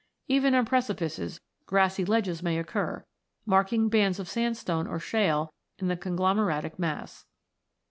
[0.27, 3.05] Even on precipices, grassy ledges may occur,
[3.45, 7.27] marking bands of sandstone or shale in the conglomeratic mass.